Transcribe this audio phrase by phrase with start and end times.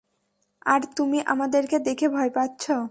[0.65, 2.75] আর তুমি আমাদেরকে দেখে ভয় পাচ্ছো?